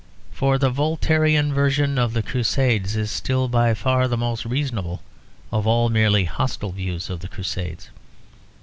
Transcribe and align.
For 0.31 0.57
the 0.57 0.71
Voltairian 0.71 1.53
version 1.53 1.99
of 1.99 2.13
the 2.13 2.23
Crusades 2.23 2.95
is 2.95 3.11
still 3.11 3.47
by 3.47 3.75
far 3.75 4.07
the 4.07 4.17
most 4.17 4.45
reasonable 4.45 5.03
of 5.51 5.67
all 5.67 5.89
merely 5.89 6.23
hostile 6.25 6.71
views 6.71 7.07
of 7.11 7.19
the 7.19 7.27
Crusades. 7.27 7.91